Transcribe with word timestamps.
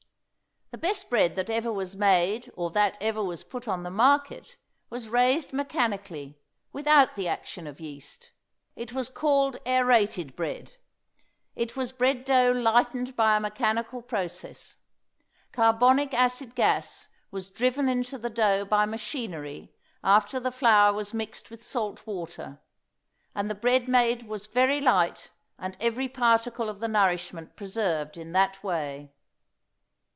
The 0.73 0.77
best 0.87 1.09
bread 1.09 1.35
that 1.35 1.49
ever 1.49 1.69
was 1.71 1.97
made 1.97 2.49
or 2.55 2.71
that 2.71 2.97
ever 3.01 3.21
was 3.21 3.43
put 3.43 3.67
on 3.67 3.83
the 3.83 3.91
market 3.91 4.55
was 4.89 5.09
raised 5.09 5.51
mechanically, 5.51 6.39
without 6.71 7.15
the 7.17 7.27
action 7.27 7.67
of 7.67 7.81
yeast; 7.81 8.31
it 8.77 8.93
was 8.93 9.09
called 9.09 9.57
aerated 9.65 10.33
bread. 10.33 10.77
It 11.57 11.75
was 11.75 11.91
bread 11.91 12.23
dough 12.23 12.53
lightened 12.55 13.17
by 13.17 13.35
a 13.35 13.39
mechanical 13.41 14.01
process. 14.01 14.77
Carbonic 15.51 16.13
acid 16.13 16.55
gas 16.55 17.09
was 17.31 17.49
driven 17.49 17.89
into 17.89 18.17
the 18.17 18.29
dough 18.29 18.63
by 18.63 18.85
machinery 18.85 19.75
after 20.05 20.39
the 20.39 20.51
flour 20.51 20.93
was 20.93 21.13
mixed 21.13 21.51
with 21.51 21.61
salt 21.65 22.07
water; 22.07 22.61
and 23.35 23.49
the 23.49 23.55
bread 23.55 23.89
made 23.89 24.25
was 24.25 24.47
very 24.47 24.79
light 24.79 25.31
and 25.59 25.75
every 25.81 26.07
particle 26.07 26.69
of 26.69 26.79
the 26.79 26.87
nourishment 26.87 27.57
preserved 27.57 28.15
in 28.15 28.31
that 28.31 28.63
way. 28.63 29.11